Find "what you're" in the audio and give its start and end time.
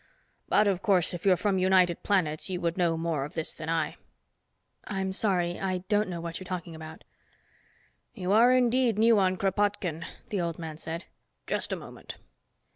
6.19-6.45